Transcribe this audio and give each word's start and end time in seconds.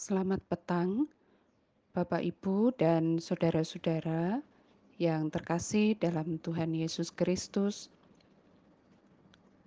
Selamat 0.00 0.40
petang, 0.48 1.12
Bapak, 1.92 2.24
Ibu, 2.24 2.72
dan 2.72 3.20
saudara-saudara 3.20 4.40
yang 4.96 5.28
terkasih 5.28 5.92
dalam 5.92 6.40
Tuhan 6.40 6.72
Yesus 6.72 7.12
Kristus. 7.12 7.92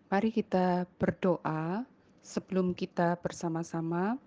Mari 0.09 0.33
kita 0.33 0.89
berdoa 0.97 1.85
sebelum 2.25 2.73
kita 2.73 3.13
bersama-sama 3.21 4.17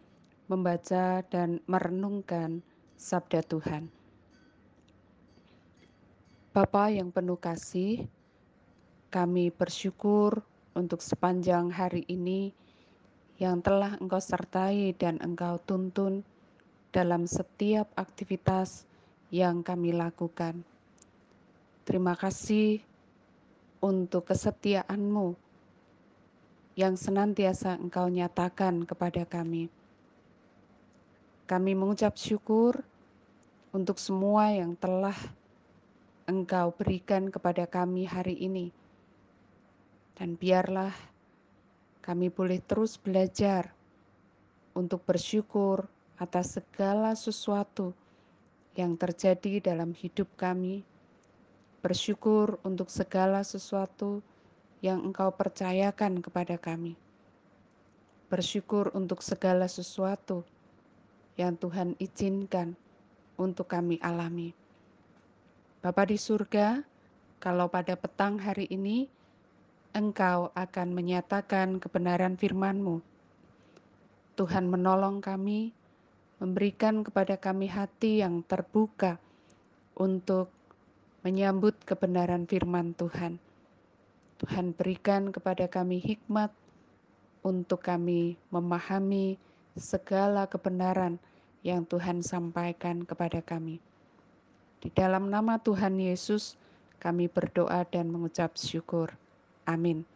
membaca 0.46 1.27
dan 1.27 1.58
merenungkan 1.66 2.62
sabda 2.95 3.43
Tuhan. 3.43 3.91
Bapa 6.54 6.86
yang 6.95 7.11
penuh 7.11 7.43
kasih, 7.43 8.07
kami 9.11 9.50
bersyukur 9.50 10.38
untuk 10.70 11.02
sepanjang 11.02 11.66
hari 11.75 12.07
ini 12.07 12.54
yang 13.36 13.60
telah 13.60 14.00
Engkau 14.00 14.20
sertai 14.20 14.96
dan 14.96 15.20
Engkau 15.20 15.60
tuntun 15.60 16.24
dalam 16.88 17.28
setiap 17.28 17.92
aktivitas 17.92 18.88
yang 19.28 19.60
kami 19.60 19.92
lakukan. 19.92 20.64
Terima 21.84 22.16
kasih 22.16 22.80
untuk 23.84 24.32
kesetiaan-Mu 24.32 25.36
yang 26.77 26.96
senantiasa 26.96 27.77
Engkau 27.77 28.08
nyatakan 28.08 28.88
kepada 28.88 29.28
kami. 29.28 29.68
Kami 31.46 31.72
mengucap 31.78 32.16
syukur 32.18 32.80
untuk 33.70 34.00
semua 34.00 34.50
yang 34.50 34.72
telah 34.80 35.16
Engkau 36.27 36.74
berikan 36.74 37.30
kepada 37.30 37.68
kami 37.68 38.08
hari 38.08 38.34
ini. 38.41 38.72
Dan 40.16 40.34
biarlah 40.34 40.91
kami 42.06 42.30
boleh 42.30 42.62
terus 42.62 42.95
belajar 42.95 43.74
untuk 44.78 45.02
bersyukur 45.02 45.91
atas 46.23 46.55
segala 46.55 47.19
sesuatu 47.19 47.91
yang 48.78 48.94
terjadi 48.94 49.58
dalam 49.58 49.91
hidup 49.91 50.30
kami, 50.39 50.86
bersyukur 51.83 52.62
untuk 52.62 52.95
segala 52.95 53.42
sesuatu 53.42 54.22
yang 54.86 55.03
Engkau 55.03 55.34
percayakan 55.34 56.22
kepada 56.22 56.55
kami, 56.55 56.95
bersyukur 58.30 58.95
untuk 58.95 59.19
segala 59.19 59.67
sesuatu 59.67 60.47
yang 61.34 61.58
Tuhan 61.58 61.98
izinkan 61.98 62.78
untuk 63.34 63.67
kami 63.67 63.98
alami. 63.98 64.55
Bapa 65.83 66.06
di 66.06 66.23
surga, 66.23 66.86
kalau 67.42 67.67
pada 67.67 67.98
petang 67.98 68.39
hari 68.39 68.70
ini 68.70 69.11
Engkau 69.97 70.52
akan 70.52 70.92
menyatakan 70.92 71.80
kebenaran 71.80 72.36
firman-Mu. 72.36 73.00
Tuhan 74.36 74.69
menolong 74.69 75.25
kami, 75.25 75.72
memberikan 76.36 77.00
kepada 77.00 77.41
kami 77.41 77.64
hati 77.64 78.20
yang 78.20 78.44
terbuka 78.44 79.17
untuk 79.97 80.52
menyambut 81.24 81.80
kebenaran 81.89 82.44
firman 82.44 82.92
Tuhan. 82.92 83.41
Tuhan 84.36 84.77
berikan 84.77 85.33
kepada 85.33 85.64
kami 85.64 85.97
hikmat 85.97 86.52
untuk 87.41 87.80
kami 87.80 88.36
memahami 88.52 89.41
segala 89.80 90.44
kebenaran 90.44 91.17
yang 91.64 91.89
Tuhan 91.89 92.20
sampaikan 92.20 93.08
kepada 93.08 93.41
kami. 93.41 93.80
Di 94.84 94.92
dalam 94.92 95.33
nama 95.33 95.56
Tuhan 95.56 95.97
Yesus, 95.97 96.61
kami 97.00 97.33
berdoa 97.33 97.89
dan 97.89 98.12
mengucap 98.12 98.61
syukur. 98.61 99.17
Amin. 99.67 100.06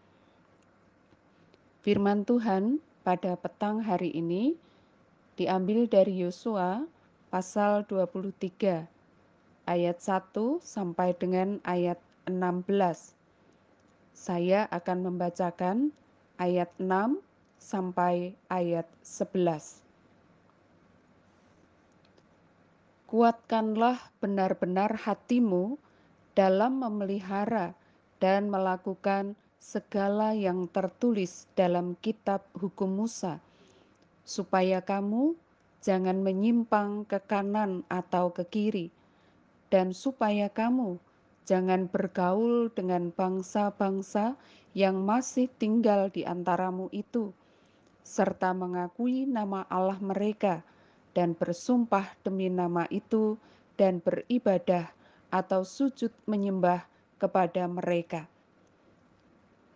Firman 1.82 2.22
Tuhan 2.22 2.78
pada 3.02 3.34
petang 3.34 3.82
hari 3.82 4.14
ini 4.14 4.54
diambil 5.34 5.90
dari 5.90 6.22
Yosua 6.22 6.86
pasal 7.34 7.82
23 7.90 8.86
ayat 9.66 9.98
1 9.98 10.62
sampai 10.62 11.18
dengan 11.18 11.58
ayat 11.66 11.98
16. 12.30 13.18
Saya 14.14 14.70
akan 14.70 14.98
membacakan 15.10 15.90
ayat 16.38 16.70
6 16.78 17.18
sampai 17.58 18.38
ayat 18.46 18.86
11. 19.02 19.82
Kuatkanlah 23.10 23.98
benar-benar 24.22 24.94
hatimu 24.94 25.74
dalam 26.38 26.78
memelihara 26.78 27.74
dan 28.20 28.52
melakukan 28.52 29.34
segala 29.60 30.32
yang 30.32 30.64
tertulis 30.72 31.44
dalam 31.52 31.92
kitab 32.00 32.48
hukum 32.56 33.04
Musa, 33.04 33.44
supaya 34.24 34.80
kamu 34.80 35.36
jangan 35.84 36.24
menyimpang 36.24 37.04
ke 37.04 37.20
kanan 37.28 37.84
atau 37.92 38.32
ke 38.32 38.48
kiri, 38.48 38.88
dan 39.68 39.92
supaya 39.92 40.48
kamu 40.48 40.96
jangan 41.44 41.92
bergaul 41.92 42.72
dengan 42.72 43.12
bangsa-bangsa 43.12 44.40
yang 44.72 45.04
masih 45.04 45.52
tinggal 45.60 46.08
di 46.08 46.24
antaramu 46.24 46.88
itu, 46.90 47.36
serta 48.00 48.56
mengakui 48.56 49.28
nama 49.28 49.68
Allah 49.68 50.00
mereka 50.00 50.64
dan 51.12 51.36
bersumpah 51.36 52.16
demi 52.24 52.48
nama 52.48 52.88
itu 52.88 53.36
dan 53.76 54.00
beribadah 54.00 54.88
atau 55.28 55.62
sujud 55.68 56.10
menyembah 56.24 56.86
kepada 57.20 57.68
mereka. 57.68 58.24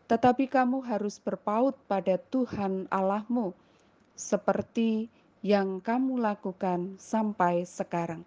Tetapi 0.05 0.45
kamu 0.53 0.85
harus 0.85 1.17
berpaut 1.17 1.73
pada 1.89 2.21
Tuhan 2.21 2.85
Allahmu 2.93 3.57
seperti 4.13 5.09
yang 5.41 5.81
kamu 5.81 6.21
lakukan 6.21 6.97
sampai 7.01 7.65
sekarang. 7.65 8.21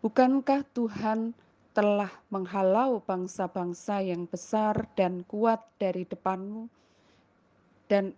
Bukankah 0.00 0.64
Tuhan 0.72 1.36
telah 1.76 2.10
menghalau 2.32 3.04
bangsa-bangsa 3.04 4.00
yang 4.00 4.24
besar 4.24 4.88
dan 4.96 5.22
kuat 5.28 5.60
dari 5.76 6.08
depanmu, 6.08 6.66
dan 7.86 8.16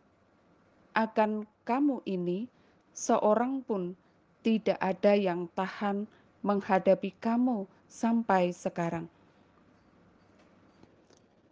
akan 0.94 1.46
kamu 1.66 2.02
ini 2.06 2.46
seorang 2.94 3.62
pun 3.62 3.94
tidak 4.42 4.78
ada 4.80 5.12
yang 5.14 5.46
tahan 5.52 6.08
menghadapi 6.40 7.12
kamu 7.20 7.68
sampai 7.86 8.50
sekarang 8.50 9.06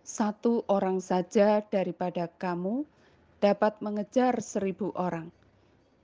satu 0.08 0.64
orang 0.72 1.04
saja 1.04 1.60
daripada 1.69 2.32
kamu 2.41 2.88
dapat 3.44 3.76
mengejar 3.84 4.41
seribu 4.41 4.88
orang. 4.96 5.28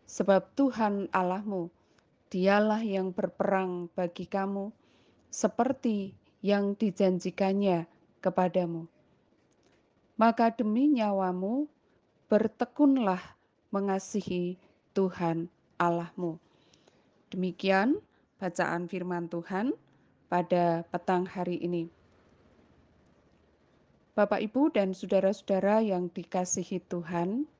Sebab 0.04 0.52
Tuhan 0.52 1.08
Allahmu, 1.08 1.72
dialah 2.28 2.84
yang 2.84 3.16
berperang 3.16 3.88
bagi 3.96 4.28
kamu, 4.28 4.68
seperti 5.32 6.12
yang 6.44 6.76
dijanjikannya 6.76 7.88
kepadamu. 8.20 8.84
Maka 10.20 10.52
demi 10.52 10.92
nyawamu, 10.92 11.64
bertekunlah 12.28 13.24
mengasihi 13.72 14.60
Tuhan 14.92 15.48
Allahmu. 15.80 16.36
Demikian 17.32 18.04
bacaan 18.36 18.84
firman 18.84 19.32
Tuhan 19.32 19.72
pada 20.28 20.84
petang 20.92 21.24
hari 21.24 21.56
ini. 21.64 22.03
Bapak, 24.14 24.38
Ibu, 24.46 24.70
dan 24.70 24.94
saudara-saudara 24.94 25.82
yang 25.82 26.06
dikasihi 26.06 26.78
Tuhan, 26.86 27.50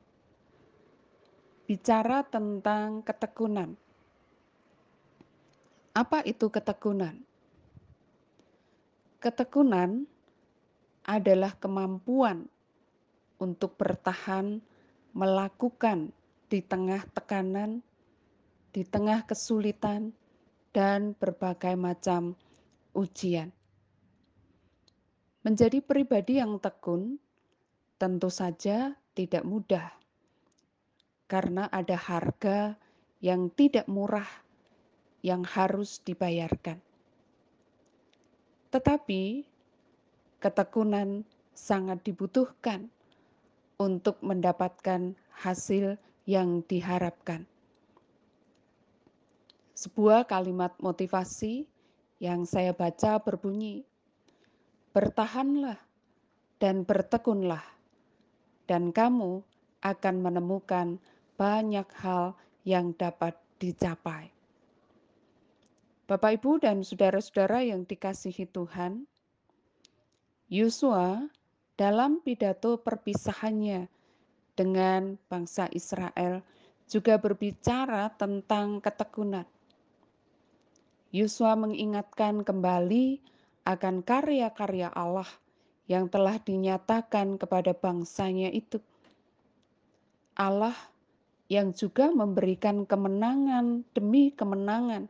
bicara 1.67 2.23
tentang 2.23 3.03
ketekunan. 3.03 3.75
Apa 5.99 6.23
itu 6.23 6.47
ketekunan? 6.47 7.19
Ketekunan 9.19 10.07
adalah 11.03 11.59
kemampuan 11.59 12.47
untuk 13.43 13.75
bertahan 13.75 14.63
melakukan 15.11 16.15
di 16.47 16.63
tengah 16.63 17.03
tekanan, 17.19 17.83
di 18.71 18.87
tengah 18.87 19.27
kesulitan, 19.27 20.15
dan 20.71 21.19
berbagai 21.19 21.75
macam 21.75 22.39
ujian. 22.95 23.51
Menjadi 25.45 25.85
pribadi 25.85 26.41
yang 26.41 26.57
tekun 26.57 27.21
tentu 28.01 28.33
saja 28.33 28.97
tidak 29.13 29.45
mudah, 29.45 29.93
karena 31.29 31.69
ada 31.69 32.01
harga 32.01 32.73
yang 33.21 33.53
tidak 33.53 33.85
murah 33.85 34.27
yang 35.21 35.45
harus 35.45 36.01
dibayarkan. 36.01 36.81
Tetapi 38.73 39.45
ketekunan 40.41 41.29
sangat 41.53 42.01
dibutuhkan 42.05 42.89
untuk 43.77 44.21
mendapatkan 44.25 45.13
hasil 45.45 46.01
yang 46.25 46.65
diharapkan. 46.65 47.45
Sebuah 49.77 50.25
kalimat 50.25 50.73
motivasi 50.81 51.69
yang 52.17 52.49
saya 52.49 52.73
baca 52.73 53.21
berbunyi, 53.21 53.85
bertahanlah 54.95 55.77
dan 56.63 56.87
bertekunlah, 56.87 57.67
dan 58.71 58.95
kamu 58.95 59.43
akan 59.83 60.17
menemukan 60.23 61.03
banyak 61.35 61.85
hal 61.99 62.39
yang 62.63 62.95
dapat 62.95 63.35
dicapai. 63.59 64.31
Bapak, 66.07 66.39
Ibu, 66.39 66.63
dan 66.63 66.87
saudara-saudara 66.87 67.67
yang 67.67 67.83
dikasihi 67.83 68.47
Tuhan, 68.49 69.03
Yosua 70.47 71.27
dalam 71.75 72.23
pidato 72.23 72.79
perpisahannya 72.79 73.91
dengan 74.55 75.19
bangsa 75.27 75.67
Israel 75.75 76.39
juga 76.87 77.19
berbicara 77.19 78.15
tentang 78.15 78.79
ketekunan. 78.79 79.49
Yosua 81.11 81.59
mengingatkan 81.59 82.47
kembali 82.47 83.34
akan 83.65 84.05
karya-karya 84.05 84.93
Allah 84.93 85.29
yang 85.89 86.09
telah 86.09 86.41
dinyatakan 86.41 87.37
kepada 87.37 87.77
bangsanya 87.77 88.53
itu. 88.53 88.81
Allah 90.37 90.77
yang 91.49 91.77
juga 91.77 92.09
memberikan 92.09 92.89
kemenangan 92.89 93.85
demi 93.93 94.33
kemenangan 94.33 95.09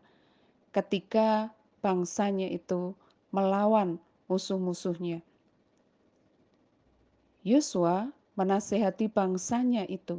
ketika 0.74 1.54
bangsanya 1.78 2.50
itu 2.50 2.94
melawan 3.30 4.02
musuh-musuhnya. 4.26 5.22
Yosua 7.44 8.10
menasehati 8.34 9.06
bangsanya 9.06 9.86
itu 9.86 10.18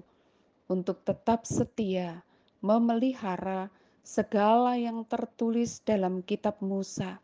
untuk 0.71 1.03
tetap 1.03 1.43
setia 1.43 2.23
memelihara 2.63 3.67
segala 4.05 4.77
yang 4.77 5.01
tertulis 5.05 5.81
dalam 5.81 6.21
kitab 6.21 6.61
Musa, 6.61 7.17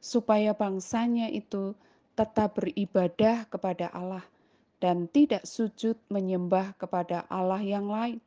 supaya 0.00 0.56
bangsanya 0.56 1.28
itu 1.28 1.76
tetap 2.16 2.56
beribadah 2.56 3.44
kepada 3.48 3.92
Allah 3.92 4.24
dan 4.80 5.06
tidak 5.12 5.44
sujud 5.44 5.94
menyembah 6.08 6.72
kepada 6.80 7.28
Allah 7.28 7.60
yang 7.60 7.86
lain, 7.92 8.18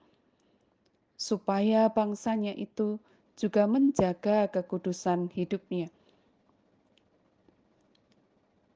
supaya 1.18 1.90
bangsanya 1.90 2.54
itu 2.54 3.02
juga 3.34 3.66
menjaga 3.66 4.46
kekudusan 4.54 5.34
hidupnya. 5.34 5.90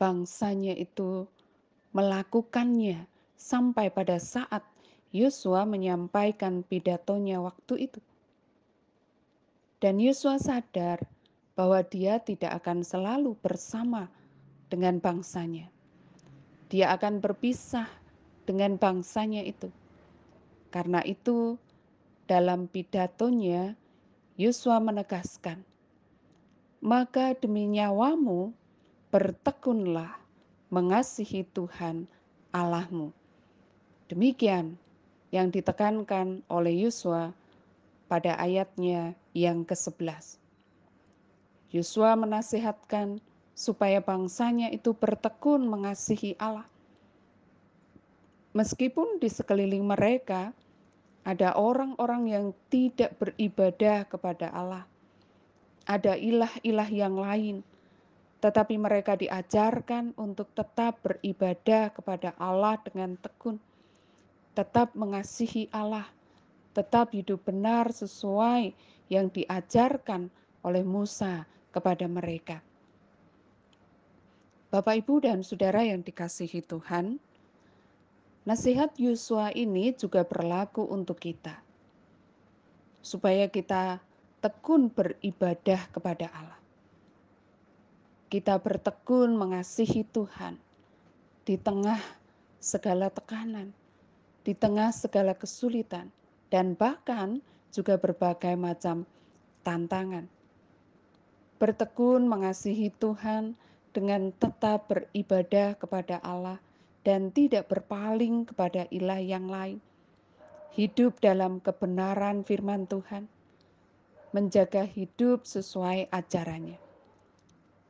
Bangsanya 0.01 0.73
itu 0.73 1.29
melakukannya 1.94 3.05
sampai 3.38 3.94
pada 3.94 4.17
saat 4.17 4.65
Yosua 5.13 5.65
menyampaikan 5.65 6.61
pidatonya 6.65 7.41
waktu 7.41 7.89
itu. 7.89 8.01
Dan 9.77 10.01
Yosua 10.01 10.41
sadar 10.41 11.05
bahwa 11.57 11.81
dia 11.81 12.21
tidak 12.21 12.62
akan 12.62 12.86
selalu 12.86 13.33
bersama 13.42 14.06
dengan 14.69 15.01
bangsanya. 15.01 15.65
Dia 16.69 16.94
akan 16.94 17.18
berpisah 17.18 17.89
dengan 18.45 18.77
bangsanya 18.77 19.42
itu. 19.42 19.74
Karena 20.69 21.01
itu, 21.01 21.57
dalam 22.30 22.69
pidatonya, 22.69 23.74
Yosua 24.38 24.77
menegaskan, 24.77 25.65
"Maka 26.77 27.33
demi 27.33 27.65
nyawamu, 27.65 28.54
bertekunlah 29.09 30.13
mengasihi 30.69 31.42
Tuhan 31.57 32.06
Allahmu." 32.54 33.09
Demikian 34.13 34.77
yang 35.33 35.50
ditekankan 35.50 36.45
oleh 36.54 36.86
Yosua 36.86 37.33
pada 38.06 38.38
ayatnya 38.38 39.18
yang 39.33 39.65
ke-11. 39.65 40.46
Yosua 41.67 42.15
menasihatkan 42.15 43.19
supaya 43.51 43.99
bangsanya 43.99 44.71
itu 44.71 44.95
bertekun 44.95 45.67
mengasihi 45.67 46.39
Allah. 46.39 46.63
Meskipun 48.55 49.19
di 49.19 49.27
sekeliling 49.27 49.83
mereka 49.83 50.55
ada 51.27 51.59
orang-orang 51.59 52.31
yang 52.31 52.45
tidak 52.71 53.19
beribadah 53.19 54.07
kepada 54.07 54.47
Allah. 54.55 54.87
Ada 55.83 56.15
ilah-ilah 56.15 56.87
yang 56.87 57.19
lain, 57.19 57.59
tetapi 58.39 58.79
mereka 58.79 59.19
diajarkan 59.19 60.15
untuk 60.15 60.47
tetap 60.55 61.03
beribadah 61.03 61.91
kepada 61.91 62.31
Allah 62.39 62.79
dengan 62.79 63.19
tekun, 63.19 63.59
tetap 64.55 64.95
mengasihi 64.95 65.67
Allah, 65.75 66.07
tetap 66.71 67.11
hidup 67.11 67.43
benar 67.43 67.91
sesuai 67.91 68.71
yang 69.11 69.27
diajarkan 69.27 70.31
oleh 70.63 70.83
Musa 70.83 71.43
kepada 71.71 72.05
mereka. 72.09 72.59
Bapak, 74.67 74.99
Ibu, 75.03 75.23
dan 75.23 75.41
saudara 75.41 75.83
yang 75.83 76.03
dikasihi 76.03 76.59
Tuhan, 76.63 77.19
Nasihat 78.47 78.95
Yosua 78.95 79.51
ini 79.51 79.91
juga 79.91 80.23
berlaku 80.23 80.87
untuk 80.87 81.19
kita. 81.19 81.59
Supaya 83.03 83.51
kita 83.51 83.99
tekun 84.39 84.87
beribadah 84.87 85.83
kepada 85.91 86.31
Allah. 86.31 86.59
Kita 88.31 88.55
bertekun 88.55 89.35
mengasihi 89.35 90.07
Tuhan 90.07 90.55
di 91.43 91.59
tengah 91.59 91.99
segala 92.63 93.11
tekanan, 93.11 93.75
di 94.47 94.55
tengah 94.55 94.95
segala 94.95 95.35
kesulitan, 95.35 96.07
dan 96.47 96.71
bahkan 96.71 97.43
juga 97.75 97.99
berbagai 97.99 98.55
macam 98.55 99.03
tantangan. 99.67 100.23
Bertekun 101.57 102.30
mengasihi 102.30 102.94
Tuhan 103.01 103.57
dengan 103.89 104.30
tetap 104.30 104.94
beribadah 104.94 105.74
kepada 105.74 106.21
Allah 106.21 106.62
dan 107.01 107.33
tidak 107.33 107.65
berpaling 107.65 108.45
kepada 108.45 108.86
ilah 108.94 109.18
yang 109.18 109.50
lain. 109.50 109.81
Hidup 110.77 111.18
dalam 111.18 111.57
kebenaran 111.57 112.45
firman 112.45 112.86
Tuhan, 112.86 113.25
menjaga 114.38 114.86
hidup 114.86 115.50
sesuai 115.50 116.13
ajarannya. 116.13 116.77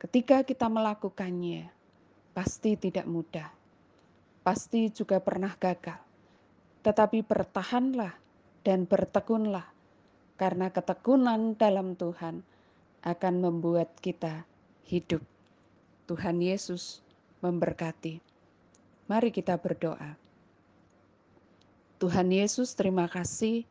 Ketika 0.00 0.48
kita 0.48 0.72
melakukannya, 0.72 1.68
pasti 2.32 2.72
tidak 2.80 3.04
mudah, 3.04 3.52
pasti 4.40 4.88
juga 4.88 5.20
pernah 5.20 5.52
gagal, 5.60 6.00
tetapi 6.80 7.20
bertahanlah 7.20 8.16
dan 8.64 8.88
bertekunlah, 8.88 9.68
karena 10.40 10.72
ketekunan 10.72 11.52
dalam 11.60 11.92
Tuhan 11.92 12.40
akan 13.02 13.34
membuat 13.42 13.92
kita 13.98 14.46
hidup. 14.86 15.22
Tuhan 16.08 16.40
Yesus 16.40 17.04
memberkati. 17.44 18.18
Mari 19.06 19.30
kita 19.30 19.56
berdoa. 19.60 20.16
Tuhan 21.98 22.30
Yesus, 22.30 22.78
terima 22.78 23.10
kasih 23.10 23.66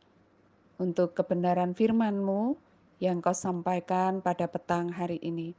untuk 0.76 1.16
kebenaran 1.16 1.72
firman-Mu 1.72 2.54
yang 2.98 3.22
Kau 3.24 3.34
sampaikan 3.34 4.20
pada 4.20 4.50
petang 4.50 4.90
hari 4.90 5.18
ini. 5.22 5.54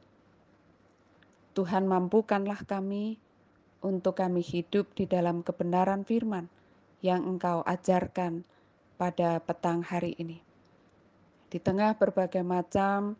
Tuhan 1.56 1.84
mampukanlah 1.90 2.62
kami 2.64 3.18
untuk 3.80 4.20
kami 4.20 4.44
hidup 4.44 4.92
di 4.94 5.08
dalam 5.08 5.42
kebenaran 5.42 6.04
firman 6.04 6.46
yang 7.00 7.24
Engkau 7.24 7.64
ajarkan 7.64 8.44
pada 9.00 9.40
petang 9.40 9.80
hari 9.80 10.14
ini. 10.20 10.38
Di 11.50 11.58
tengah 11.58 11.96
berbagai 11.96 12.44
macam 12.44 13.16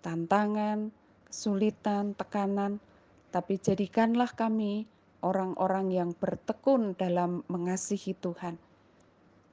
tantangan, 0.00 0.92
kesulitan, 1.30 2.12
tekanan, 2.18 2.82
tapi 3.30 3.56
jadikanlah 3.62 4.32
kami 4.34 4.90
orang-orang 5.22 5.92
yang 5.94 6.10
bertekun 6.16 6.98
dalam 6.98 7.46
mengasihi 7.46 8.16
Tuhan. 8.18 8.58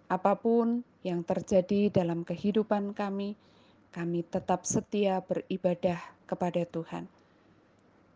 Apa 0.08 0.40
pun 0.40 0.82
yang 1.04 1.22
terjadi 1.22 1.92
dalam 1.92 2.24
kehidupan 2.24 2.96
kami, 2.96 3.36
kami 3.92 4.24
tetap 4.24 4.64
setia 4.64 5.20
beribadah 5.20 6.00
kepada 6.26 6.64
Tuhan. 6.64 7.06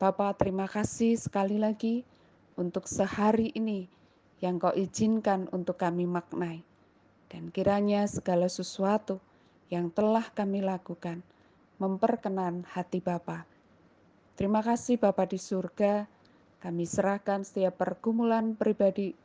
Bapa, 0.01 0.33
terima 0.33 0.65
kasih 0.65 1.19
sekali 1.19 1.61
lagi 1.61 2.01
untuk 2.57 2.89
sehari 2.89 3.53
ini 3.53 3.85
yang 4.41 4.57
kau 4.57 4.73
izinkan 4.73 5.45
untuk 5.53 5.77
kami 5.77 6.09
maknai. 6.09 6.65
Dan 7.29 7.53
kiranya 7.53 8.09
segala 8.09 8.49
sesuatu 8.49 9.21
yang 9.71 9.93
telah 9.93 10.25
kami 10.33 10.59
lakukan 10.59 11.23
memperkenan 11.81 12.61
hati 12.69 13.01
Bapa. 13.01 13.49
Terima 14.37 14.61
kasih 14.61 15.01
Bapa 15.01 15.25
di 15.25 15.41
surga, 15.41 16.05
kami 16.61 16.85
serahkan 16.85 17.41
setiap 17.41 17.81
pergumulan 17.81 18.53
pribadi 18.53 19.17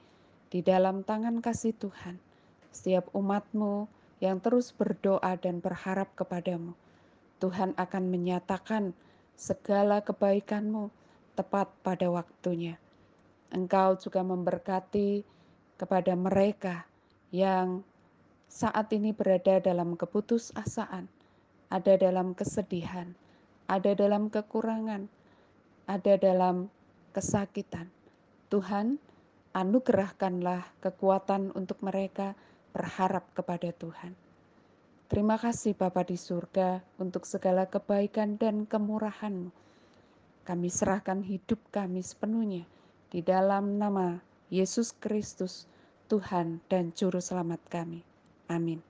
di 0.48 0.64
dalam 0.64 1.04
tangan 1.04 1.44
kasih 1.44 1.76
Tuhan. 1.76 2.16
Setiap 2.72 3.12
umatmu 3.12 3.92
yang 4.25 4.40
terus 4.40 4.72
berdoa 4.72 5.36
dan 5.36 5.60
berharap 5.60 6.08
kepadamu. 6.16 6.72
Tuhan 7.44 7.76
akan 7.76 8.04
menyatakan 8.08 8.96
segala 9.36 10.00
kebaikanmu 10.00 10.88
tepat 11.36 11.68
pada 11.84 12.08
waktunya. 12.08 12.80
Engkau 13.52 14.00
juga 14.00 14.25
memberkati 14.25 15.20
kepada 15.76 16.16
mereka 16.16 16.88
yang 17.28 17.84
saat 18.48 18.88
ini 18.96 19.12
berada 19.12 19.60
dalam 19.60 19.92
keputusasaan, 19.92 21.04
ada 21.70 21.99
dalam 21.99 22.32
kesedihan, 22.32 23.11
ada 23.66 23.92
dalam 23.92 24.30
kekurangan, 24.30 25.11
ada 25.90 26.14
dalam 26.18 26.70
kesakitan. 27.11 27.90
Tuhan, 28.46 29.02
anugerahkanlah 29.56 30.62
kekuatan 30.85 31.50
untuk 31.58 31.82
mereka 31.82 32.38
berharap 32.76 33.26
kepada 33.35 33.73
Tuhan. 33.75 34.14
Terima 35.06 35.38
kasih 35.38 35.78
Bapa 35.78 36.02
di 36.02 36.18
surga 36.18 36.82
untuk 36.99 37.25
segala 37.25 37.66
kebaikan 37.70 38.38
dan 38.38 38.66
kemurahan-Mu. 38.66 39.50
Kami 40.46 40.68
serahkan 40.70 41.26
hidup 41.26 41.58
kami 41.75 42.02
sepenuhnya 42.02 42.66
di 43.11 43.23
dalam 43.23 43.78
nama 43.82 44.18
Yesus 44.50 44.94
Kristus, 44.94 45.66
Tuhan 46.06 46.62
dan 46.70 46.94
Juru 46.94 47.18
Selamat 47.18 47.58
kami. 47.66 48.02
Amin. 48.46 48.86